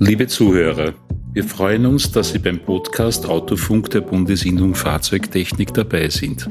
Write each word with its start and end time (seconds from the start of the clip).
Liebe 0.00 0.28
Zuhörer, 0.28 0.94
wir 1.32 1.42
freuen 1.42 1.84
uns, 1.84 2.12
dass 2.12 2.30
Sie 2.30 2.38
beim 2.38 2.60
Podcast 2.60 3.26
Autofunk 3.26 3.90
der 3.90 4.00
Bundesinnung 4.00 4.76
Fahrzeugtechnik 4.76 5.74
dabei 5.74 6.08
sind. 6.08 6.48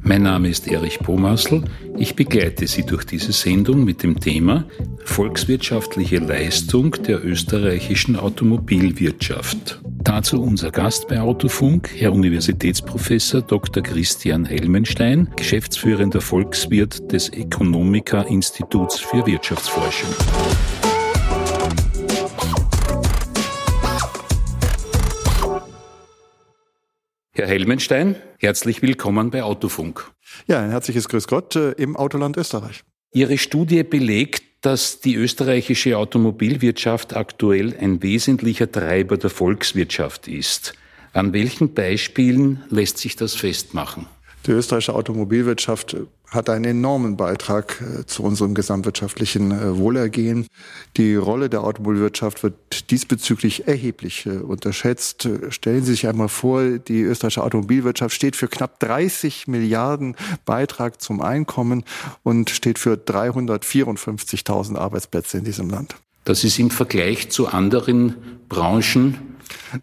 Mein 0.00 0.22
Name 0.22 0.48
ist 0.48 0.68
Erich 0.68 1.00
Pomassel. 1.00 1.64
Ich 1.98 2.14
begleite 2.14 2.68
Sie 2.68 2.86
durch 2.86 3.04
diese 3.04 3.32
Sendung 3.32 3.84
mit 3.84 4.04
dem 4.04 4.20
Thema 4.20 4.64
Volkswirtschaftliche 5.04 6.18
Leistung 6.18 6.92
der 6.92 7.24
österreichischen 7.24 8.14
Automobilwirtschaft. 8.14 9.80
Dazu 10.04 10.40
unser 10.40 10.70
Gast 10.70 11.08
bei 11.08 11.20
Autofunk, 11.20 11.90
Herr 11.96 12.12
Universitätsprofessor 12.12 13.42
Dr. 13.42 13.82
Christian 13.82 14.44
Helmenstein, 14.44 15.30
geschäftsführender 15.34 16.20
Volkswirt 16.20 17.10
des 17.10 17.28
Economica 17.30 18.22
Instituts 18.22 19.00
für 19.00 19.26
Wirtschaftsforschung. 19.26 20.10
Herr 27.36 27.48
Helmenstein, 27.48 28.14
herzlich 28.38 28.80
willkommen 28.80 29.32
bei 29.32 29.42
Autofunk. 29.42 30.08
Ja, 30.46 30.60
ein 30.60 30.70
herzliches 30.70 31.08
Grüß 31.08 31.26
Gott 31.26 31.56
äh, 31.56 31.72
im 31.72 31.96
Autoland 31.96 32.36
Österreich. 32.36 32.84
Ihre 33.12 33.38
Studie 33.38 33.82
belegt, 33.82 34.44
dass 34.60 35.00
die 35.00 35.16
österreichische 35.16 35.98
Automobilwirtschaft 35.98 37.16
aktuell 37.16 37.76
ein 37.76 38.00
wesentlicher 38.04 38.70
Treiber 38.70 39.16
der 39.16 39.30
Volkswirtschaft 39.30 40.28
ist. 40.28 40.74
An 41.12 41.32
welchen 41.32 41.74
Beispielen 41.74 42.62
lässt 42.70 42.98
sich 42.98 43.16
das 43.16 43.34
festmachen? 43.34 44.06
Die 44.46 44.50
österreichische 44.50 44.94
Automobilwirtschaft 44.94 45.96
hat 46.28 46.50
einen 46.50 46.64
enormen 46.64 47.16
Beitrag 47.16 47.80
äh, 47.80 48.04
zu 48.04 48.22
unserem 48.22 48.54
gesamtwirtschaftlichen 48.54 49.52
äh, 49.52 49.78
Wohlergehen. 49.78 50.46
Die 50.96 51.14
Rolle 51.14 51.48
der 51.48 51.62
Automobilwirtschaft 51.62 52.42
wird 52.42 52.90
diesbezüglich 52.90 53.66
erheblich 53.68 54.26
äh, 54.26 54.30
unterschätzt. 54.30 55.28
Stellen 55.48 55.84
Sie 55.84 55.92
sich 55.92 56.06
einmal 56.08 56.28
vor, 56.28 56.62
die 56.78 57.00
österreichische 57.02 57.42
Automobilwirtschaft 57.42 58.14
steht 58.14 58.36
für 58.36 58.48
knapp 58.48 58.80
30 58.80 59.46
Milliarden 59.48 60.14
Beitrag 60.44 61.00
zum 61.00 61.22
Einkommen 61.22 61.84
und 62.22 62.50
steht 62.50 62.78
für 62.78 62.94
354.000 62.94 64.76
Arbeitsplätze 64.76 65.38
in 65.38 65.44
diesem 65.44 65.70
Land. 65.70 65.96
Das 66.24 66.44
ist 66.44 66.58
im 66.58 66.70
Vergleich 66.70 67.30
zu 67.30 67.48
anderen 67.48 68.16
Branchen 68.48 69.33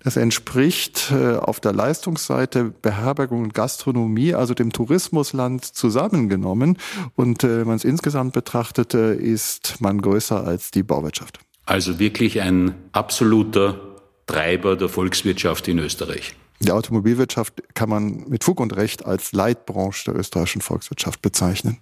das 0.04 0.17
entspricht 0.17 1.12
äh, 1.12 1.36
auf 1.36 1.59
der 1.59 1.73
Leistungsseite 1.73 2.73
Beherbergung 2.81 3.44
und 3.44 3.54
Gastronomie, 3.54 4.34
also 4.34 4.54
dem 4.54 4.72
Tourismusland 4.72 5.66
zusammengenommen. 5.66 6.78
Und 7.16 7.44
äh, 7.44 7.59
wenn 7.59 7.67
man 7.67 7.76
es 7.76 7.84
insgesamt 7.84 8.34
betrachtet, 8.34 8.94
ist 8.94 9.82
man 9.82 10.02
größer 10.02 10.45
als 10.45 10.72
die 10.72 10.84
Bauwirtschaft. 10.84 11.39
Also 11.66 12.00
wirklich 12.00 12.42
ein 12.42 12.76
absoluter 12.92 13.80
Treiber 14.26 14.76
der 14.76 14.89
Volkswirtschaft 14.89 15.67
in 15.67 15.80
Österreich. 15.80 16.36
Die 16.59 16.72
Automobilwirtschaft 16.72 17.64
kann 17.73 17.89
man 17.89 18.26
mit 18.30 18.44
Fug 18.44 18.59
und 18.59 18.76
Recht 18.76 19.06
als 19.06 19.32
Leitbranche 19.32 20.12
der 20.12 20.20
österreichischen 20.20 20.62
Volkswirtschaft 20.62 21.22
bezeichnen. 21.22 21.78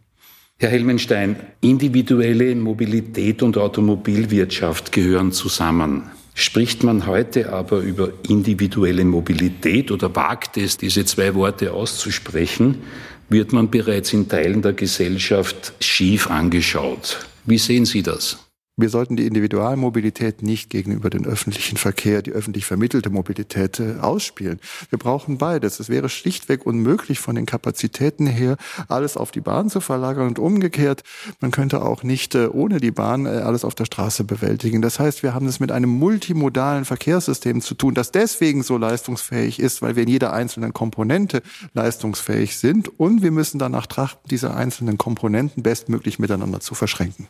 Herr 0.57 0.69
Helmenstein, 0.69 1.38
individuelle 1.61 2.53
Mobilität 2.55 3.44
und 3.44 3.57
Automobilwirtschaft 3.57 4.91
gehören 4.91 5.31
zusammen. 5.31 6.11
Spricht 6.39 6.83
man 6.83 7.05
heute 7.05 7.51
aber 7.51 7.79
über 7.79 8.13
individuelle 8.29 9.03
Mobilität 9.03 9.91
oder 9.91 10.15
wagt 10.15 10.55
es, 10.55 10.77
diese 10.77 11.03
zwei 11.03 11.35
Worte 11.35 11.73
auszusprechen, 11.73 12.77
wird 13.27 13.51
man 13.51 13.69
bereits 13.69 14.13
in 14.13 14.29
Teilen 14.29 14.61
der 14.61 14.71
Gesellschaft 14.71 15.73
schief 15.81 16.31
angeschaut. 16.31 17.27
Wie 17.45 17.57
sehen 17.57 17.85
Sie 17.85 18.03
das? 18.03 18.48
Wir 18.81 18.89
sollten 18.89 19.17
die 19.17 19.27
Individualmobilität 19.27 20.41
nicht 20.41 20.69
gegenüber 20.69 21.09
den 21.09 21.25
öffentlichen 21.25 21.75
Verkehr, 21.75 22.22
die 22.22 22.31
öffentlich 22.31 22.66
vermittelte 22.66 23.09
Mobilität 23.09 23.77
äh, 23.81 23.95
ausspielen. 24.00 24.62
Wir 24.90 24.97
brauchen 24.97 25.38
beides. 25.38 25.81
Es 25.81 25.90
wäre 25.90 26.07
schlichtweg 26.07 26.66
unmöglich, 26.66 27.19
von 27.19 27.35
den 27.35 27.45
Kapazitäten 27.45 28.25
her 28.25 28.56
alles 28.88 29.17
auf 29.17 29.31
die 29.31 29.41
Bahn 29.41 29.69
zu 29.69 29.81
verlagern 29.81 30.28
und 30.28 30.40
umgekehrt. 30.40 31.03
Man 31.41 31.51
könnte 31.51 31.81
auch 31.81 32.03
nicht 32.03 32.35
äh, 32.35 32.47
ohne 32.47 32.79
die 32.79 32.91
Bahn 32.91 33.25
äh, 33.25 33.41
alles 33.41 33.66
auf 33.66 33.75
der 33.75 33.84
Straße 33.84 34.23
bewältigen. 34.23 34.81
Das 34.81 34.97
heißt, 34.97 35.23
wir 35.23 35.34
haben 35.34 35.47
es 35.47 35.59
mit 35.59 35.73
einem 35.73 35.90
multimodalen 35.90 36.85
Verkehrssystem 36.85 37.59
zu 37.59 37.75
tun, 37.75 37.96
das 37.96 38.11
deswegen 38.11 38.63
so 38.63 38.78
leistungsfähig 38.78 39.59
ist, 39.59 39.81
weil 39.81 39.97
wir 39.97 40.03
in 40.03 40.09
jeder 40.09 40.31
einzelnen 40.31 40.72
Komponente 40.72 41.41
leistungsfähig 41.73 42.56
sind 42.56 42.97
und 42.97 43.23
wir 43.23 43.31
müssen 43.31 43.59
danach 43.59 43.88
trachten, 43.88 44.29
diese 44.29 44.53
einzelnen 44.53 44.97
Komponenten 44.97 45.63
bestmöglich 45.63 46.17
miteinander 46.17 46.61
zu 46.61 46.75
verschränken. 46.75 47.28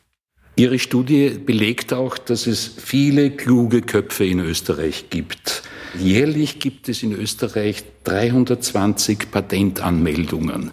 Ihre 0.59 0.77
Studie 0.77 1.29
belegt 1.29 1.93
auch, 1.93 2.17
dass 2.17 2.45
es 2.45 2.69
viele 2.75 3.31
kluge 3.31 3.81
Köpfe 3.81 4.25
in 4.25 4.41
Österreich 4.41 5.05
gibt. 5.09 5.63
Jährlich 5.97 6.59
gibt 6.59 6.89
es 6.89 7.01
in 7.01 7.13
Österreich 7.13 7.85
320 8.03 9.31
Patentanmeldungen. 9.31 10.71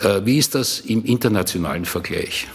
Äh, 0.00 0.22
wie 0.24 0.38
ist 0.38 0.56
das 0.56 0.80
im 0.80 1.04
internationalen 1.04 1.84
Vergleich? 1.84 2.48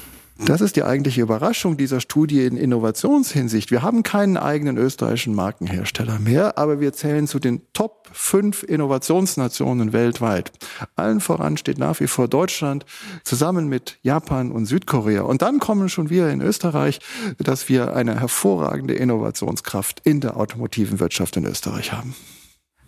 Das 0.46 0.62
ist 0.62 0.76
die 0.78 0.84
eigentliche 0.84 1.22
Überraschung 1.22 1.76
dieser 1.76 2.00
Studie 2.00 2.46
in 2.46 2.56
Innovationshinsicht. 2.56 3.72
Wir 3.72 3.82
haben 3.82 4.04
keinen 4.04 4.38
eigenen 4.38 4.78
österreichischen 4.78 5.36
Markenhersteller 5.36 6.18
mehr, 6.18 6.58
aber 6.58 6.80
wir 6.80 6.94
zählen 6.94 7.28
zu 7.28 7.40
den 7.40 7.62
Top 7.74 8.08
5 8.14 8.64
Innovationsnationen 8.64 9.94
weltweit. 9.94 10.52
Allen 10.96 11.20
voran 11.20 11.58
steht 11.58 11.78
nach 11.78 12.00
wie 12.00 12.08
vor 12.08 12.28
Deutschland 12.28 12.86
zusammen 13.24 13.68
mit 13.68 14.00
Japan 14.02 14.52
und 14.52 14.66
Südkorea. 14.66 15.22
Und 15.22 15.42
dann 15.42 15.60
kommen 15.60 15.90
schon 15.90 16.10
wir 16.10 16.30
in 16.30 16.42
Österreich, 16.42 17.00
dass 17.38 17.70
wir 17.70 17.94
eine 17.94 18.20
hervorragende 18.20 18.94
Innovationskraft 18.94 20.02
in 20.04 20.22
der 20.22 20.38
automotiven 20.38 21.00
Wirtschaft 21.00 21.38
in 21.38 21.46
Österreich 21.46 21.92
haben. 21.92 22.16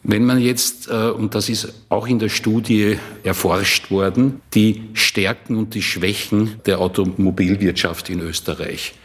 Wenn 0.04 0.26
man 0.26 0.40
jetzt, 0.40 0.90
äh, 0.90 1.10
und 1.10 1.36
das 1.36 1.48
ist 1.50 1.74
auch 1.90 2.08
in 2.08 2.20
der 2.20 2.30
Studie 2.30 2.98
erforscht 3.24 3.92
worden, 3.92 4.42
die 4.54 4.90
Stärken 4.94 5.58
und 5.58 5.76
die 5.76 5.84
Schwächen 5.84 6.60
der 6.66 6.80
Automobilwirtschaft 6.80 8.10
in 8.10 8.20
Österreich. 8.20 8.96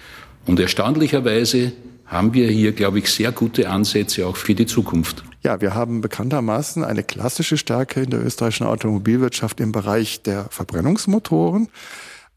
Und 0.47 0.59
erstaunlicherweise 0.59 1.73
haben 2.07 2.33
wir 2.35 2.49
hier, 2.49 2.73
glaube 2.73 3.01
ich, 3.01 3.09
sehr 3.09 3.33
gute 3.33 3.69
Ansätze 3.69 4.27
auch 4.27 4.37
für 4.37 4.55
die 4.55 4.67
Zukunft. 4.67 5.25
Ja, 5.43 5.61
wir 5.61 5.75
haben 5.75 6.01
bekanntermaßen 6.01 6.83
eine 6.83 7.03
klassische 7.03 7.57
Stärke 7.57 8.01
in 8.03 8.11
der 8.11 8.25
österreichischen 8.25 8.67
Automobilwirtschaft 8.67 9.61
im 9.61 9.73
Bereich 9.73 10.23
der 10.23 10.47
Verbrennungsmotoren 10.51 11.69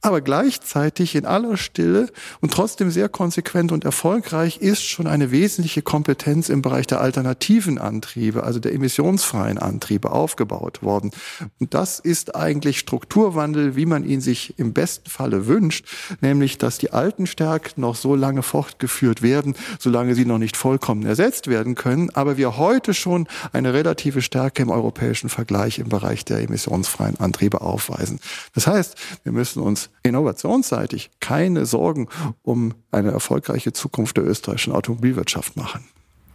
aber 0.02 0.22
gleichzeitig 0.22 1.16
in 1.16 1.26
aller 1.26 1.58
Stille 1.58 2.08
und 2.40 2.54
trotzdem 2.54 2.90
sehr 2.90 3.10
konsequent 3.10 3.72
und 3.72 3.84
erfolgreich 3.84 4.58
ist 4.58 4.84
schon 4.84 5.08
eine 5.08 5.32
wesentliche 5.32 5.82
Kompetenz 5.82 6.48
im 6.48 6.62
Bereich 6.62 6.88
der 6.88 7.02
alternativen 7.02 7.78
Antriebe, 7.78 8.44
also 8.44 8.60
der 8.60 8.74
emissionsfreien 8.74 9.58
Antriebe 9.58 10.12
aufgebaut 10.12 10.84
worden. 10.84 11.12
Und 11.60 11.74
das 11.74 12.00
ist 12.00 12.36
eigentlich 12.36 12.80
Strukturwandel, 12.80 13.76
wie 13.76 13.86
man 13.86 14.06
ihn 14.06 14.22
sich 14.22 14.58
im 14.58 14.72
besten 14.74 15.10
Falle 15.10 15.48
wünscht, 15.48 15.86
nämlich 16.22 16.58
dass 16.58 16.78
die 16.78 16.92
alten 16.92 17.28
Stärken 17.28 17.82
noch 17.82 17.96
so 17.96 18.16
lange 18.16 18.42
fortgeführt 18.42 19.22
werden, 19.22 19.56
solange 19.80 20.16
sie 20.16 20.26
noch 20.26 20.38
nicht 20.38 20.56
vollkommen 20.56 21.06
ersetzt 21.06 21.48
werden 21.48 21.76
können, 21.76 22.10
aber 22.12 22.38
wir 22.38 22.58
heute 22.58 22.94
schon 22.94 23.28
eine 23.52 23.74
relative 23.74 24.22
Stärke 24.22 24.62
im 24.62 24.70
europäischen 24.70 25.30
Vergleich 25.30 25.80
im 25.80 25.90
Bereich 25.90 26.24
der 26.24 26.42
emissionsfreien 26.42 27.20
Antriebe 27.20 27.62
aufweisen. 27.62 28.20
Das 28.54 28.66
heißt, 28.66 28.96
wir 29.24 29.34
müssen 29.34 29.62
uns 29.62 29.89
innovationsseitig 30.04 31.12
keine 31.20 31.66
Sorgen 31.66 32.08
um 32.42 32.74
eine 32.92 33.12
erfolgreiche 33.12 33.74
Zukunft 33.74 34.18
der 34.18 34.26
österreichischen 34.26 34.74
Automobilwirtschaft 34.74 35.58
machen. 35.58 35.86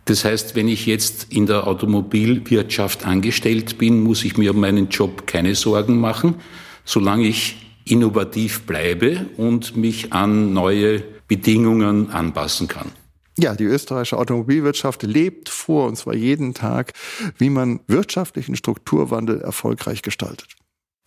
Das 0.06 0.24
heißt, 0.24 0.54
wenn 0.54 0.68
ich 0.68 0.84
jetzt 0.84 1.32
in 1.32 1.46
der 1.46 1.66
Automobilwirtschaft 1.66 3.06
angestellt 3.06 3.78
bin, 3.78 4.02
muss 4.02 4.24
ich 4.24 4.36
mir 4.36 4.50
um 4.50 4.60
meinen 4.60 4.88
Job 4.88 5.26
keine 5.26 5.54
Sorgen 5.54 5.98
machen, 5.98 6.36
solange 6.84 7.26
ich 7.26 7.56
innovativ 7.86 8.62
bleibe 8.62 9.26
und 9.36 9.76
mich 9.76 10.12
an 10.12 10.52
neue 10.52 11.02
Bedingungen 11.26 12.10
anpassen 12.10 12.68
kann. 12.68 12.90
Ja, 13.38 13.54
die 13.54 13.64
österreichische 13.64 14.18
Automobilwirtschaft 14.18 15.02
lebt 15.02 15.48
vor, 15.48 15.88
und 15.88 15.96
zwar 15.96 16.14
jeden 16.14 16.54
Tag, 16.54 16.92
wie 17.38 17.50
man 17.50 17.80
wirtschaftlichen 17.88 18.54
Strukturwandel 18.54 19.40
erfolgreich 19.40 20.02
gestaltet. 20.02 20.54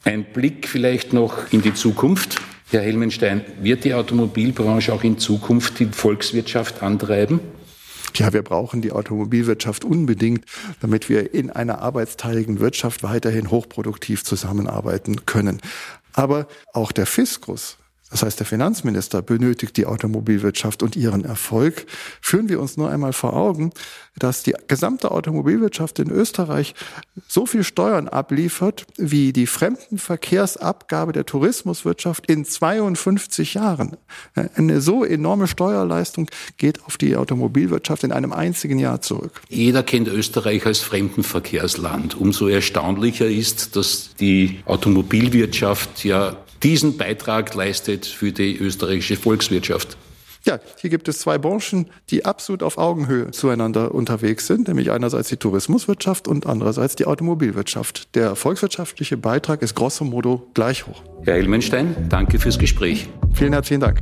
Ein 0.08 0.24
Blick 0.24 0.70
vielleicht 0.70 1.12
noch 1.12 1.52
in 1.52 1.62
die 1.62 1.74
Zukunft. 1.74 2.40
Herr 2.70 2.80
Helmenstein, 2.80 3.44
wird 3.62 3.84
die 3.84 3.94
Automobilbranche 3.94 4.94
auch 4.94 5.04
in 5.04 5.18
Zukunft 5.18 5.80
die 5.80 5.88
Volkswirtschaft 5.88 6.82
antreiben? 6.82 7.42
Ja, 8.16 8.32
wir 8.32 8.42
brauchen 8.42 8.82
die 8.82 8.94
Automobilwirtschaft 8.94 9.84
unbedingt, 9.84 10.46
damit 10.80 11.10
wir 11.10 11.34
in 11.34 11.50
einer 11.50 11.80
arbeitsteiligen 11.82 12.62
Wirtschaft 12.62 13.04
weiterhin 13.04 13.52
hochproduktiv 13.52 14.24
zusammenarbeiten 14.24 15.26
können. 15.26 15.60
Aber 16.14 16.48
auch 16.72 16.94
der 16.94 17.06
Fiskus 17.06 17.78
das 18.10 18.24
heißt 18.24 18.40
der 18.40 18.46
Finanzminister, 18.46 19.22
benötigt 19.22 19.76
die 19.76 19.86
Automobilwirtschaft 19.86 20.82
und 20.82 20.96
ihren 20.96 21.26
Erfolg, 21.26 21.86
führen 22.22 22.48
wir 22.48 22.62
uns 22.62 22.78
nur 22.78 22.90
einmal 22.90 23.12
vor 23.12 23.34
Augen, 23.34 23.72
dass 24.18 24.44
die 24.44 24.56
gesamte 24.68 25.12
Automobilwirtschaft 25.12 26.00
in 26.00 26.10
Österreich 26.10 26.74
so 27.28 27.46
viel 27.46 27.64
Steuern 27.64 28.08
abliefert, 28.08 28.86
wie 28.98 29.34
die 29.34 29.46
Fremdenverkehrsabgabe 29.46 31.12
der 31.12 31.26
Tourismuswirtschaft 31.26 32.30
in 32.32 32.46
52 32.46 33.56
Jahren. 33.56 33.98
Eine 34.56 34.82
so 34.82 35.04
enorme 35.04 35.48
Steuerleistung 35.48 36.30
geht 36.58 36.84
auf 36.86 36.98
die 36.98 37.16
Automobilwirtschaft 37.16 38.04
in 38.06 38.12
einem 38.12 38.32
einzigen 38.32 38.80
Jahr 38.80 39.02
zurück. 39.02 39.42
Jeder 39.50 39.84
kennt 39.84 40.08
Österreich 40.08 40.66
als 40.66 40.80
Fremdenverkehrsland. 40.80 42.16
Umso 42.16 42.48
erstaunlicher 42.48 43.28
ist, 43.28 43.76
dass 43.76 44.16
die 44.16 44.62
Automobilwirtschaft 44.66 46.06
ja 46.06 46.38
diesen 46.64 46.98
Beitrag 46.98 47.54
leistet 47.54 48.06
für 48.06 48.32
die 48.32 48.58
österreichische 48.58 49.16
Volkswirtschaft. 49.16 49.98
Ja, 50.46 50.60
hier 50.80 50.90
gibt 50.90 51.10
es 51.10 51.20
zwei 51.20 51.38
Branchen, 51.38 51.88
die 52.10 52.24
absolut 52.24 52.64
auf 52.64 52.78
Augenhöhe 52.78 53.32
zueinander 53.32 53.94
unterwegs 53.94 54.48
sind, 54.48 54.70
nämlich 54.70 54.92
einerseits 54.92 55.28
die 55.28 55.36
Tourismuswirtschaft 55.36 56.26
und 56.28 56.46
andererseits 56.46 56.96
die 56.96 57.06
Automobilwirtschaft. 57.06 58.16
Der 58.16 58.36
volkswirtschaftliche 58.38 59.18
Beitrag 59.18 59.62
ist 59.62 59.76
grosso 59.76 60.06
modo 60.06 60.48
gleich 60.54 60.88
hoch. 60.88 61.04
Herr 61.24 61.36
Elmenstein, 61.36 62.08
danke 62.08 62.40
fürs 62.40 62.58
Gespräch. 62.58 63.10
Vielen 63.34 63.52
herzlichen 63.52 63.82
Dank. 63.82 64.00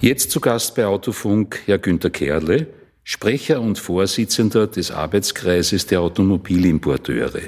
Jetzt 0.00 0.32
zu 0.32 0.40
Gast 0.40 0.74
bei 0.74 0.86
Autofunk 0.86 1.60
Herr 1.66 1.78
Günter 1.78 2.10
Kerle, 2.10 2.66
Sprecher 3.04 3.60
und 3.60 3.78
Vorsitzender 3.78 4.66
des 4.66 4.90
Arbeitskreises 4.90 5.86
der 5.86 6.00
Automobilimporteure. 6.00 7.42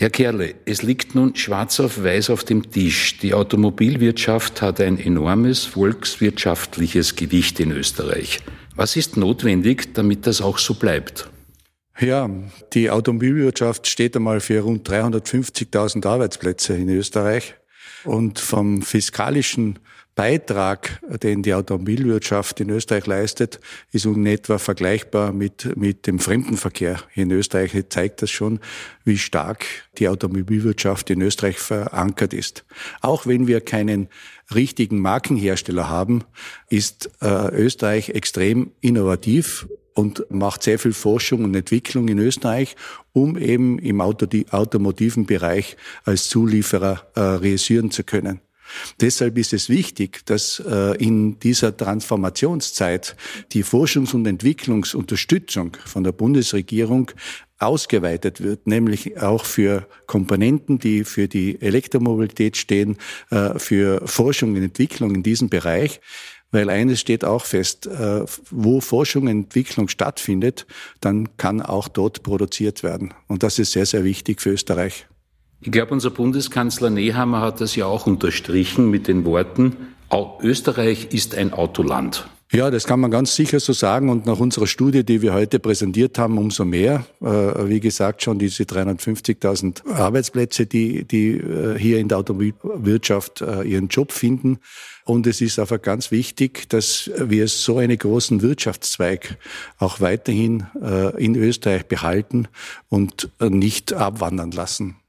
Herr 0.00 0.08
Kerle, 0.08 0.54
es 0.64 0.80
liegt 0.80 1.14
nun 1.14 1.36
schwarz 1.36 1.78
auf 1.78 2.02
weiß 2.02 2.30
auf 2.30 2.42
dem 2.42 2.70
Tisch. 2.70 3.18
Die 3.18 3.34
Automobilwirtschaft 3.34 4.62
hat 4.62 4.80
ein 4.80 4.98
enormes 4.98 5.66
volkswirtschaftliches 5.66 7.16
Gewicht 7.16 7.60
in 7.60 7.70
Österreich. 7.70 8.40
Was 8.74 8.96
ist 8.96 9.18
notwendig, 9.18 9.92
damit 9.92 10.26
das 10.26 10.40
auch 10.40 10.56
so 10.56 10.72
bleibt? 10.72 11.28
Ja, 11.98 12.30
die 12.72 12.88
Automobilwirtschaft 12.88 13.88
steht 13.88 14.16
einmal 14.16 14.40
für 14.40 14.62
rund 14.62 14.88
350.000 14.88 16.06
Arbeitsplätze 16.06 16.74
in 16.76 16.88
Österreich. 16.88 17.56
Und 18.04 18.38
vom 18.38 18.80
fiskalischen 18.80 19.80
Beitrag, 20.20 21.00
den 21.22 21.42
die 21.42 21.54
Automobilwirtschaft 21.54 22.60
in 22.60 22.68
Österreich 22.68 23.06
leistet, 23.06 23.58
ist 23.90 24.04
in 24.04 24.26
etwa 24.26 24.58
vergleichbar 24.58 25.32
mit, 25.32 25.74
mit 25.78 26.06
dem 26.06 26.18
Fremdenverkehr. 26.18 27.00
In 27.14 27.30
Österreich 27.30 27.72
zeigt 27.88 28.20
das 28.20 28.30
schon, 28.30 28.60
wie 29.02 29.16
stark 29.16 29.64
die 29.96 30.08
Automobilwirtschaft 30.08 31.08
in 31.08 31.22
Österreich 31.22 31.58
verankert 31.58 32.34
ist. 32.34 32.66
Auch 33.00 33.26
wenn 33.26 33.46
wir 33.46 33.62
keinen 33.62 34.08
richtigen 34.54 34.98
Markenhersteller 34.98 35.88
haben, 35.88 36.24
ist 36.68 37.08
äh, 37.22 37.48
Österreich 37.54 38.10
extrem 38.10 38.72
innovativ 38.82 39.68
und 39.94 40.26
macht 40.28 40.62
sehr 40.62 40.78
viel 40.78 40.92
Forschung 40.92 41.44
und 41.44 41.54
Entwicklung 41.54 42.08
in 42.08 42.18
Österreich, 42.18 42.76
um 43.14 43.38
eben 43.38 43.78
im 43.78 44.02
automotiven 44.02 45.24
Bereich 45.24 45.78
als 46.04 46.28
Zulieferer 46.28 47.06
äh, 47.14 47.20
realisieren 47.20 47.90
zu 47.90 48.04
können. 48.04 48.42
Deshalb 49.00 49.38
ist 49.38 49.52
es 49.52 49.68
wichtig, 49.68 50.24
dass 50.26 50.60
äh, 50.60 50.96
in 50.96 51.38
dieser 51.38 51.76
Transformationszeit 51.76 53.16
die 53.52 53.64
Forschungs- 53.64 54.14
und 54.14 54.26
Entwicklungsunterstützung 54.26 55.76
von 55.84 56.04
der 56.04 56.12
Bundesregierung 56.12 57.10
ausgeweitet 57.60 58.42
wird, 58.42 58.66
nämlich 58.66 59.20
auch 59.20 59.44
für 59.44 59.86
Komponenten, 60.06 60.78
die 60.78 61.04
für 61.04 61.28
die 61.28 61.60
Elektromobilität 61.60 62.56
stehen, 62.56 62.96
äh, 63.30 63.58
für 63.58 64.06
Forschung 64.06 64.54
und 64.54 64.62
Entwicklung 64.62 65.14
in 65.14 65.22
diesem 65.22 65.48
Bereich. 65.48 66.00
Weil 66.52 66.68
eines 66.68 66.98
steht 66.98 67.24
auch 67.24 67.44
fest, 67.44 67.86
äh, 67.86 68.24
wo 68.50 68.80
Forschung 68.80 69.24
und 69.24 69.28
Entwicklung 69.28 69.88
stattfindet, 69.88 70.66
dann 71.00 71.36
kann 71.36 71.62
auch 71.62 71.86
dort 71.86 72.24
produziert 72.24 72.82
werden. 72.82 73.14
Und 73.28 73.44
das 73.44 73.60
ist 73.60 73.72
sehr, 73.72 73.86
sehr 73.86 74.02
wichtig 74.02 74.40
für 74.40 74.50
Österreich. 74.50 75.06
Ich 75.62 75.70
glaube, 75.70 75.92
unser 75.92 76.10
Bundeskanzler 76.10 76.88
Nehammer 76.88 77.42
hat 77.42 77.60
das 77.60 77.76
ja 77.76 77.86
auch 77.86 78.06
unterstrichen 78.06 78.90
mit 78.90 79.08
den 79.08 79.24
Worten, 79.24 79.76
Österreich 80.42 81.08
ist 81.12 81.34
ein 81.34 81.52
Autoland. 81.52 82.26
Ja, 82.52 82.68
das 82.72 82.84
kann 82.84 82.98
man 82.98 83.12
ganz 83.12 83.36
sicher 83.36 83.60
so 83.60 83.72
sagen. 83.72 84.08
Und 84.08 84.26
nach 84.26 84.40
unserer 84.40 84.66
Studie, 84.66 85.04
die 85.04 85.22
wir 85.22 85.32
heute 85.34 85.60
präsentiert 85.60 86.18
haben, 86.18 86.36
umso 86.36 86.64
mehr. 86.64 87.06
Äh, 87.20 87.26
wie 87.68 87.78
gesagt, 87.78 88.22
schon 88.22 88.40
diese 88.40 88.64
350.000 88.64 89.88
Arbeitsplätze, 89.88 90.66
die, 90.66 91.04
die 91.04 91.34
äh, 91.34 91.78
hier 91.78 91.98
in 92.00 92.08
der 92.08 92.18
Automobilwirtschaft 92.18 93.42
äh, 93.42 93.62
ihren 93.62 93.86
Job 93.86 94.10
finden. 94.10 94.58
Und 95.04 95.28
es 95.28 95.40
ist 95.40 95.60
einfach 95.60 95.80
ganz 95.80 96.10
wichtig, 96.10 96.68
dass 96.68 97.08
wir 97.16 97.46
so 97.46 97.78
einen 97.78 97.96
großen 97.96 98.42
Wirtschaftszweig 98.42 99.38
auch 99.78 100.00
weiterhin 100.00 100.66
in 101.16 101.34
Österreich 101.34 101.86
behalten 101.86 102.46
und 102.88 103.28
nicht 103.40 103.92
abwandern 103.92 104.52
lassen. 104.52 104.99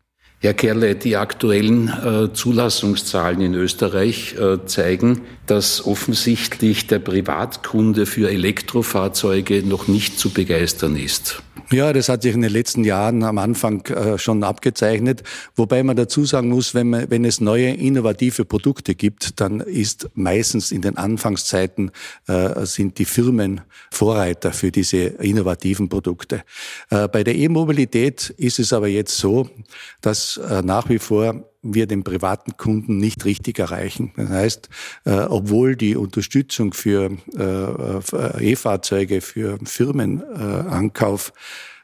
Herr 0.44 0.56
Kerle, 0.56 0.96
die 0.96 1.18
aktuellen 1.18 1.88
äh, 1.88 2.34
Zulassungszahlen 2.34 3.42
in 3.42 3.54
Österreich 3.54 4.34
äh, 4.40 4.66
zeigen, 4.66 5.22
dass 5.46 5.86
offensichtlich 5.86 6.88
der 6.88 6.98
Privatkunde 6.98 8.08
für 8.08 8.28
Elektrofahrzeuge 8.32 9.62
noch 9.62 9.88
nicht 9.88 10.18
zu 10.18 10.32
begeistern 10.32 10.96
ist. 10.96 11.44
Ja, 11.72 11.94
das 11.94 12.10
hat 12.10 12.24
sich 12.24 12.36
in 12.36 12.42
den 12.42 12.52
letzten 12.52 12.84
Jahren 12.84 13.24
am 13.24 13.38
Anfang 13.38 13.86
äh, 13.86 14.18
schon 14.18 14.44
abgezeichnet. 14.44 15.24
Wobei 15.56 15.84
man 15.84 15.96
dazu 15.96 16.26
sagen 16.26 16.50
muss, 16.50 16.74
wenn, 16.74 16.90
man, 16.90 17.10
wenn 17.10 17.24
es 17.24 17.40
neue 17.40 17.70
innovative 17.70 18.44
Produkte 18.44 18.94
gibt, 18.94 19.40
dann 19.40 19.62
ist 19.62 20.10
meistens 20.14 20.74
in 20.74 20.82
den 20.82 20.98
Anfangszeiten 20.98 21.92
äh, 22.28 22.66
sind 22.66 23.00
die 23.00 23.06
Firmen 23.06 23.62
Vorreiter 23.90 24.52
für 24.52 24.70
diese 24.70 24.98
innovativen 24.98 25.88
Produkte. 25.88 26.44
Äh, 26.90 27.08
bei 27.08 27.24
der 27.24 27.36
E-Mobilität 27.36 28.32
ist 28.32 28.60
es 28.60 28.74
aber 28.74 28.90
jetzt 28.90 29.18
so, 29.18 29.50
dass 30.02 30.36
äh, 30.38 30.62
nach 30.64 30.90
wie 30.90 31.00
vor 31.00 31.51
wir 31.62 31.88
den 31.88 32.04
privaten 32.04 32.58
Kunden 32.58 32.98
nicht 32.98 33.26
richtig 33.26 33.60
erreichen. 33.60 34.12
Das 34.16 34.30
heißt, 34.30 34.70
äh, 35.06 35.12
obwohl 35.12 35.76
die 35.76 35.96
Unterstützung 35.96 36.74
für 36.74 37.12
äh, 37.38 37.44
äh 37.44 38.52
E-Fahrzeuge, 38.52 39.22
für 39.22 39.60
Firmenankauf 39.64 41.34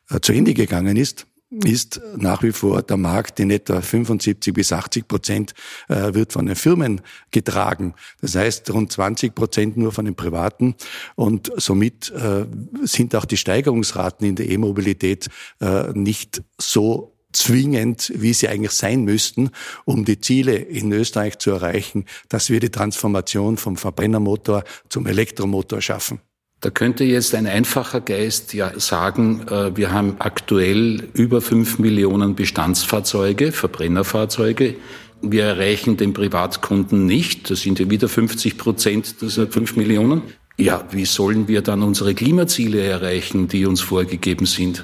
äh, 0.09 0.19
zu 0.19 0.33
Ende 0.33 0.53
gegangen 0.53 0.97
ist, 0.97 1.27
ist 1.50 2.01
nach 2.18 2.44
wie 2.44 2.51
vor 2.51 2.81
der 2.81 2.97
Markt 2.97 3.39
in 3.39 3.51
etwa 3.51 3.81
75 3.81 4.53
bis 4.53 4.74
80 4.74 5.07
Prozent 5.07 5.53
äh, 5.88 6.13
wird 6.13 6.33
von 6.33 6.45
den 6.45 6.56
Firmen 6.56 7.01
getragen. 7.31 7.94
Das 8.19 8.35
heißt 8.35 8.69
rund 8.71 8.91
20 8.91 9.33
Prozent 9.33 9.77
nur 9.77 9.94
von 9.94 10.03
den 10.03 10.15
Privaten. 10.15 10.75
Und 11.15 11.51
somit 11.56 12.12
äh, 12.12 12.45
sind 12.83 13.15
auch 13.15 13.25
die 13.25 13.38
Steigerungsraten 13.38 14.27
in 14.27 14.35
der 14.35 14.50
E-Mobilität 14.50 15.30
äh, 15.62 15.94
nicht 15.94 16.44
so 16.57 17.16
zwingend, 17.37 18.11
wie 18.15 18.33
sie 18.33 18.49
eigentlich 18.49 18.71
sein 18.71 19.03
müssten, 19.03 19.51
um 19.85 20.05
die 20.05 20.19
Ziele 20.19 20.55
in 20.55 20.91
Österreich 20.91 21.39
zu 21.39 21.51
erreichen, 21.51 22.05
dass 22.29 22.49
wir 22.49 22.59
die 22.59 22.71
Transformation 22.71 23.57
vom 23.57 23.77
Verbrennermotor 23.77 24.63
zum 24.89 25.07
Elektromotor 25.07 25.81
schaffen. 25.81 26.19
Da 26.59 26.71
könnte 26.71 27.03
jetzt 27.03 27.35
ein 27.35 27.45
einfacher 27.45 28.01
Geist 28.01 28.56
ja 28.56 28.79
sagen, 28.79 29.47
äh, 29.47 29.75
wir 29.77 29.91
haben 29.91 30.15
aktuell 30.17 31.07
über 31.13 31.39
fünf 31.39 31.77
Millionen 31.77 32.33
Bestandsfahrzeuge, 32.33 33.51
Verbrennerfahrzeuge. 33.51 34.75
Wir 35.21 35.44
erreichen 35.44 35.97
den 35.97 36.13
Privatkunden 36.13 37.06
nicht. 37.06 37.51
Das 37.51 37.61
sind 37.61 37.77
ja 37.79 37.91
wieder 37.91 38.09
50 38.09 38.57
Prozent 38.57 39.21
dieser 39.21 39.47
fünf 39.47 39.75
Millionen. 39.75 40.23
Ja, 40.57 40.87
wie 40.89 41.06
sollen 41.06 41.47
wir 41.47 41.61
dann 41.61 41.83
unsere 41.83 42.15
Klimaziele 42.15 42.81
erreichen, 42.81 43.47
die 43.47 43.67
uns 43.67 43.81
vorgegeben 43.81 44.47
sind? 44.47 44.83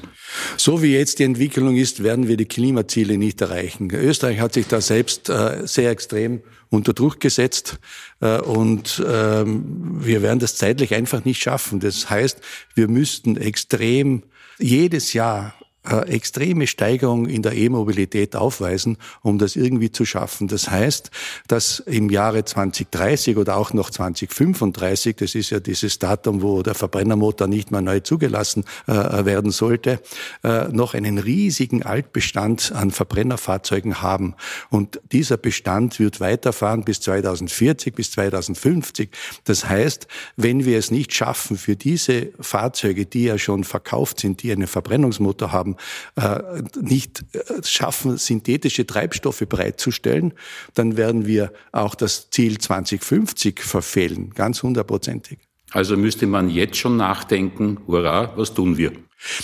So 0.58 0.82
wie 0.82 0.94
jetzt 0.94 1.20
die 1.20 1.24
Entwicklung 1.24 1.76
ist, 1.76 2.04
werden 2.04 2.28
wir 2.28 2.38
die 2.38 2.46
Klimaziele 2.46 3.18
nicht 3.18 3.42
erreichen. 3.42 3.90
Österreich 3.92 4.40
hat 4.40 4.54
sich 4.54 4.68
da 4.68 4.82
selbst 4.82 5.30
äh, 5.30 5.66
sehr 5.66 5.92
extrem 5.92 6.42
unter 6.70 6.94
Druck 6.94 7.20
gesetzt 7.20 7.80
äh, 8.20 8.40
und 8.40 9.04
ähm, 9.08 10.00
wir 10.04 10.22
werden 10.22 10.40
das 10.40 10.56
zeitlich 10.56 10.94
einfach 10.96 11.24
nicht 11.26 11.42
schaffen. 11.42 11.80
Das 11.80 12.10
heißt, 12.10 12.40
wir 12.74 12.88
müssten 12.88 13.38
extrem 13.38 14.24
jedes 14.58 15.14
Jahr 15.14 15.54
äh, 15.90 16.10
extreme 16.10 16.68
Steigerung 16.68 17.26
in 17.26 17.42
der 17.42 17.54
E-Mobilität 17.54 18.36
aufweisen, 18.36 18.98
um 19.22 19.38
das 19.38 19.56
irgendwie 19.56 19.92
zu 19.92 20.06
schaffen. 20.06 20.48
Das 20.48 20.70
heißt, 20.70 21.12
dass 21.48 21.80
im 21.80 22.10
Jahre 22.10 22.46
2030 22.46 23.38
oder 23.38 23.58
auch 23.58 23.74
noch 23.74 23.90
2035, 23.90 25.18
das 25.18 25.36
ist 25.36 25.50
ja 25.50 25.60
dieses 25.60 26.00
Datum, 26.00 26.42
wo 26.42 26.64
der 26.64 26.74
Verbrennermotor 26.74 27.48
nicht 27.48 27.72
mehr 27.72 27.82
neu 27.82 28.00
zugelassen 28.00 28.64
äh, 28.88 28.94
werden 28.94 29.52
sollte, 29.52 30.00
äh, 30.44 30.70
noch 30.70 30.94
einen 30.94 31.18
riesigen 31.18 31.84
Altbestand 31.84 32.72
an 32.74 32.92
Verbrennerfahrzeugen 32.92 34.02
haben. 34.02 34.36
Und 34.70 35.02
dieser 35.12 35.38
Bestand 35.38 36.00
wird 36.00 36.20
weiterfahren 36.20 36.84
bis 36.84 37.02
2040, 37.02 37.94
bis 37.94 38.12
2050. 38.12 39.10
Das 39.44 39.68
heißt, 39.68 40.08
wenn 40.38 40.66
wir 40.66 40.78
es 40.78 40.92
nicht 40.92 41.14
schaffen, 41.14 41.58
für 41.58 41.76
diese 41.76 42.30
Fahrzeuge, 42.40 43.06
die 43.06 43.26
ja 43.26 43.38
schon 43.38 43.64
verkauft 43.64 44.20
sind, 44.20 44.44
die 44.44 44.52
einen 44.52 44.68
Verbrennungsmotor 44.68 45.52
haben, 45.52 45.73
haben, 46.18 46.68
äh, 46.76 46.80
nicht 46.82 47.26
äh, 47.34 47.64
schaffen, 47.64 48.18
synthetische 48.18 48.86
Treibstoffe 48.86 49.44
bereitzustellen, 49.48 50.34
dann 50.74 50.98
werden 50.98 51.26
wir 51.26 51.52
auch 51.72 51.96
das 51.96 52.30
Ziel 52.30 52.58
2050 52.58 53.62
verfehlen, 53.62 54.32
ganz 54.32 54.64
hundertprozentig. 54.64 55.40
Also 55.72 55.98
müsste 55.98 56.28
man 56.28 56.50
jetzt 56.50 56.78
schon 56.78 56.98
nachdenken, 56.98 57.80
hurra, 57.88 58.34
was 58.38 58.54
tun 58.54 58.78
wir? 58.78 58.92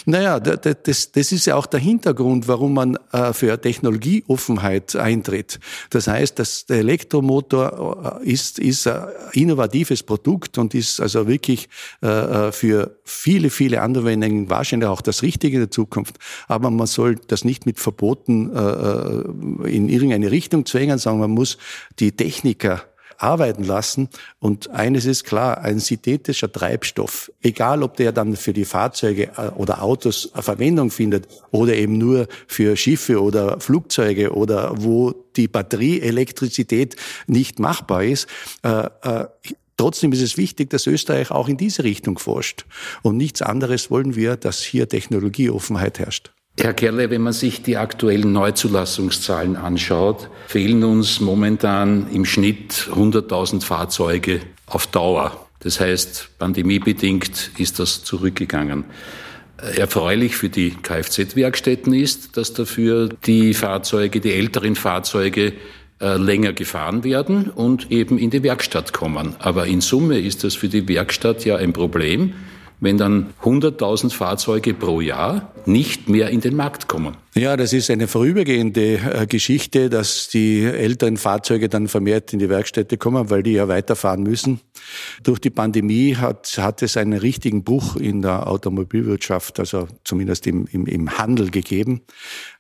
Naja, 0.06 0.40
das, 0.40 1.12
das 1.12 1.32
ist 1.32 1.46
ja 1.46 1.56
auch 1.56 1.66
der 1.66 1.80
Hintergrund, 1.80 2.48
warum 2.48 2.74
man 2.74 2.98
äh, 3.12 3.34
für 3.34 3.60
Technologieoffenheit 3.60 4.96
eintritt. 4.96 5.60
Das 5.90 6.08
heißt, 6.08 6.40
dass 6.40 6.66
der 6.66 6.78
Elektromotor 6.78 8.20
äh, 8.22 8.30
ist, 8.30 8.60
ist 8.60 8.88
ein 8.88 9.08
innovatives 9.34 10.04
Produkt 10.04 10.58
und 10.58 10.74
ist 10.74 11.00
also 11.00 11.28
wirklich 11.28 11.70
äh, 12.02 12.52
für 12.52 12.98
viele, 13.04 13.50
viele 13.50 13.82
Anwendungen 13.82 14.50
wahrscheinlich 14.50 14.90
auch 14.90 15.02
das 15.02 15.24
Richtige 15.24 15.58
in 15.58 15.64
der 15.64 15.72
Zukunft. 15.72 16.18
Aber 16.48 16.70
man 16.70 16.88
soll 16.88 17.16
das 17.28 17.46
nicht 17.46 17.66
mit 17.66 17.80
Verboten 17.80 18.50
in 19.66 19.90
irgendeine 19.90 20.32
Richtung 20.32 20.66
zwängen, 20.66 20.98
sondern 20.98 21.22
man 21.22 21.32
muss 21.32 21.58
die 22.00 22.12
Techniker 22.12 22.84
arbeiten 23.20 23.64
lassen. 23.64 24.10
Und 24.40 24.70
eines 24.70 25.06
ist 25.06 25.26
klar, 25.26 25.60
ein 25.60 25.80
synthetischer 25.80 26.52
Treibstoff, 26.52 27.32
egal 27.42 27.84
ob 27.84 27.98
der 27.98 28.12
dann 28.12 28.36
für 28.36 28.54
die 28.54 28.66
Fahrzeuge 28.66 29.32
äh, 29.38 29.50
oder 29.56 29.84
Autos 29.84 30.32
Verwendung 30.36 30.90
findet 30.90 31.28
oder 31.52 31.74
eben 31.76 31.98
nur 31.98 32.28
für 32.48 32.76
Schiffe 32.76 33.22
oder 33.22 33.60
Flugzeuge 33.60 34.32
oder 34.34 34.74
wo 34.78 35.14
die 35.36 35.48
Batterieelektrizität 35.48 36.96
nicht 37.28 37.60
machbar 37.60 38.04
ist, 38.04 38.28
äh, 38.64 38.88
äh, 39.04 39.26
Trotzdem 39.80 40.12
ist 40.12 40.22
es 40.22 40.36
wichtig, 40.36 40.70
dass 40.72 40.88
Österreich 40.88 41.32
auch 41.32 41.48
in 41.48 41.56
diese 41.56 41.86
Richtung 41.86 42.20
forscht. 42.20 42.66
Und 43.02 43.16
nichts 43.16 43.42
anderes 43.42 43.90
wollen 43.90 44.14
wir, 44.14 44.36
dass 44.36 44.62
hier 44.62 44.90
Technologieoffenheit 44.90 46.00
herrscht. 46.00 46.34
Herr 46.60 46.74
Kerle, 46.74 47.10
wenn 47.10 47.22
man 47.22 47.34
sich 47.34 47.62
die 47.62 47.78
aktuellen 47.78 48.34
Neuzulassungszahlen 48.34 49.56
anschaut, 49.56 50.30
fehlen 50.48 50.84
uns 50.84 51.22
momentan 51.22 52.08
im 52.12 52.26
Schnitt 52.26 52.90
100.000 52.94 53.64
Fahrzeuge 53.64 54.42
auf 54.66 54.88
Dauer. 54.88 55.48
Das 55.62 55.80
heißt, 55.80 56.32
pandemiebedingt 56.38 57.52
ist 57.58 57.80
das 57.80 58.04
zurückgegangen. 58.04 58.84
Erfreulich 59.76 60.36
für 60.36 60.50
die 60.50 60.72
Kfz-Werkstätten 60.72 61.94
ist, 61.94 62.38
dass 62.38 62.54
dafür 62.54 63.10
die 63.26 63.54
Fahrzeuge, 63.54 64.20
die 64.20 64.34
älteren 64.34 64.76
Fahrzeuge 64.76 65.54
äh, 66.02 66.16
länger 66.16 66.54
gefahren 66.54 67.04
werden 67.04 67.50
und 67.50 67.92
eben 67.92 68.18
in 68.18 68.30
die 68.30 68.44
Werkstatt 68.44 68.94
kommen. 68.94 69.36
Aber 69.40 69.68
in 69.68 69.82
Summe 69.82 70.20
ist 70.20 70.46
das 70.46 70.56
für 70.56 70.70
die 70.70 70.88
Werkstatt 70.88 71.44
ja 71.44 71.58
ein 71.58 71.74
Problem, 71.74 72.34
wenn 72.80 72.98
dann 72.98 73.34
100.000 73.44 74.12
Fahrzeuge 74.12 74.74
pro 74.74 75.02
Jahr 75.02 75.52
nicht 75.66 76.10
mehr 76.10 76.30
in 76.30 76.42
den 76.42 76.56
Markt 76.56 76.88
kommen. 76.88 77.18
Ja, 77.40 77.56
das 77.56 77.72
ist 77.72 77.90
eine 77.90 78.10
vorübergehende 78.10 78.96
äh, 78.96 79.26
Geschichte, 79.26 79.90
dass 79.90 80.28
die 80.28 80.66
älteren 80.66 81.16
Fahrzeuge 81.16 81.70
dann 81.70 81.88
vermehrt 81.88 82.34
in 82.34 82.40
die 82.40 82.50
Werkstätte 82.50 82.98
kommen, 82.98 83.30
weil 83.30 83.44
die 83.44 83.54
ja 83.54 83.70
weiterfahren 83.70 84.24
müssen. 84.24 84.60
Durch 85.24 85.40
die 85.40 85.50
Pandemie 85.50 86.18
hat, 86.18 86.58
hat 86.58 86.82
es 86.82 86.98
einen 86.98 87.14
richtigen 87.14 87.64
Bruch 87.64 87.96
in 87.96 88.22
der 88.22 88.48
Automobilwirtschaft, 88.48 89.58
also 89.58 89.88
zumindest 90.04 90.48
im, 90.48 90.68
im, 90.74 90.86
im 90.86 91.18
Handel 91.18 91.50
gegeben. 91.50 92.02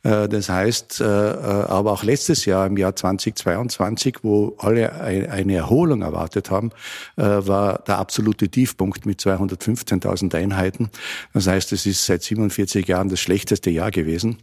Äh, 0.04 0.30
das 0.30 0.48
heißt, 0.48 1.02
äh, 1.02 1.04
aber 1.04 1.92
auch 1.92 2.04
letztes 2.04 2.46
Jahr, 2.46 2.66
im 2.66 2.78
Jahr 2.78 2.96
2022, 2.96 4.20
wo 4.22 4.56
alle 4.60 4.94
eine 4.94 5.56
Erholung 5.56 6.04
erwartet 6.04 6.52
haben, 6.52 6.72
war 7.16 7.80
der 7.80 7.98
absolute 7.98 8.48
Tiefpunkt 8.48 9.06
mit 9.06 9.20
215.000 9.20 10.36
Einheiten. 10.36 10.90
Das 11.34 11.48
heißt, 11.48 11.74
es 11.74 11.86
ist 11.86 12.06
seit 12.06 12.24
47 12.24 12.88
Jahren 12.88 13.10
das 13.10 13.20
schlechteste 13.20 13.70
Jahr 13.72 13.92
gewesen. 13.92 14.38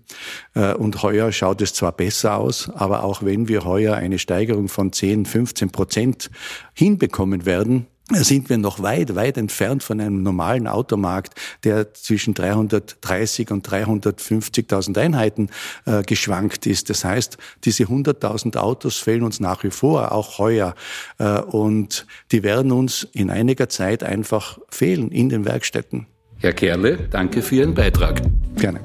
Äh, 0.54 0.75
und 0.75 1.02
heuer 1.02 1.33
schaut 1.33 1.62
es 1.62 1.75
zwar 1.75 1.92
besser 1.92 2.37
aus, 2.37 2.71
aber 2.75 3.04
auch 3.04 3.23
wenn 3.23 3.49
wir 3.49 3.64
heuer 3.64 3.95
eine 3.95 4.18
Steigerung 4.18 4.68
von 4.68 4.92
10, 4.92 5.26
15 5.26 5.71
Prozent 5.71 6.30
hinbekommen 6.75 7.47
werden, 7.47 7.87
sind 8.12 8.49
wir 8.49 8.59
noch 8.59 8.83
weit, 8.83 9.14
weit 9.16 9.37
entfernt 9.37 9.83
von 9.83 10.00
einem 10.00 10.23
normalen 10.23 10.66
Automarkt, 10.66 11.35
der 11.64 11.92
zwischen 11.95 12.35
330 12.35 13.50
und 13.50 13.68
350.000 13.68 14.99
Einheiten 14.99 15.49
äh, 15.87 16.02
geschwankt 16.02 16.66
ist. 16.66 16.88
Das 16.88 17.04
heißt, 17.04 17.37
diese 17.64 17.85
100.000 17.85 18.56
Autos 18.56 18.97
fehlen 18.99 19.25
uns 19.25 19.40
nach 19.40 19.64
wie 19.64 19.71
vor, 19.71 20.12
auch 20.12 20.38
heuer. 20.38 20.75
Äh, 21.18 21.40
und 21.40 22.06
die 22.30 22.42
werden 22.42 22.71
uns 22.71 23.09
in 23.12 23.30
einiger 23.30 23.68
Zeit 23.68 24.04
einfach 24.04 24.59
fehlen 24.68 25.11
in 25.11 25.28
den 25.28 25.45
Werkstätten. 25.45 26.06
Herr 26.38 26.52
Kerle, 26.52 27.09
danke 27.11 27.42
für 27.42 27.56
Ihren 27.56 27.75
Beitrag. 27.75 28.23
Gerne. 28.56 28.80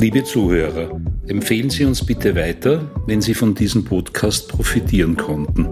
Liebe 0.00 0.22
Zuhörer, 0.22 1.00
empfehlen 1.26 1.70
Sie 1.70 1.84
uns 1.84 2.06
bitte 2.06 2.36
weiter, 2.36 2.88
wenn 3.06 3.20
Sie 3.20 3.34
von 3.34 3.56
diesem 3.56 3.84
Podcast 3.84 4.48
profitieren 4.48 5.16
konnten. 5.16 5.66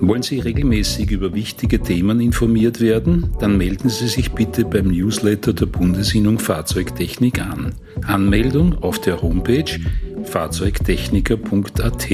Wollen 0.00 0.22
Sie 0.22 0.40
regelmäßig 0.40 1.12
über 1.12 1.32
wichtige 1.32 1.80
Themen 1.80 2.20
informiert 2.20 2.80
werden? 2.80 3.30
Dann 3.38 3.56
melden 3.56 3.88
Sie 3.88 4.08
sich 4.08 4.32
bitte 4.32 4.64
beim 4.64 4.88
Newsletter 4.88 5.52
der 5.52 5.66
Bundesinnung 5.66 6.40
Fahrzeugtechnik 6.40 7.40
an. 7.40 7.72
Anmeldung 8.04 8.82
auf 8.82 9.00
der 9.00 9.22
Homepage 9.22 9.78
fahrzeugtechniker.at. 10.24 12.08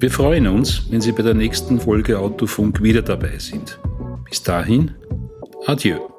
Wir 0.00 0.10
freuen 0.10 0.48
uns, 0.48 0.90
wenn 0.90 1.00
Sie 1.00 1.12
bei 1.12 1.22
der 1.22 1.34
nächsten 1.34 1.78
Folge 1.78 2.18
Autofunk 2.18 2.82
wieder 2.82 3.02
dabei 3.02 3.38
sind. 3.38 3.78
Bis 4.28 4.42
dahin, 4.42 4.90
adieu. 5.66 6.15